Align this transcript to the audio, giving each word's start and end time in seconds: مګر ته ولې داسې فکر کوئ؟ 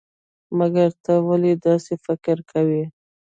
مګر 0.57 0.89
ته 1.03 1.13
ولې 1.27 1.53
داسې 1.65 1.93
فکر 2.05 2.37
کوئ؟ 2.51 2.81